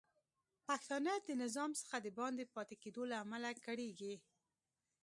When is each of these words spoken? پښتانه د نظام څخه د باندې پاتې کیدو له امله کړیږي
پښتانه 0.67 1.13
د 1.27 1.29
نظام 1.43 1.71
څخه 1.79 1.97
د 2.05 2.07
باندې 2.19 2.43
پاتې 2.55 2.75
کیدو 2.83 3.03
له 3.11 3.15
امله 3.23 3.49
کړیږي 3.65 4.13